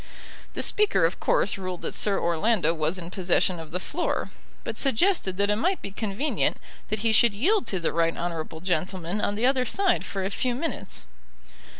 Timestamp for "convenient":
5.91-6.57